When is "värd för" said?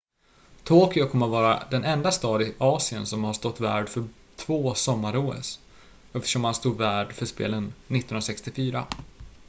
3.59-4.07, 6.77-7.25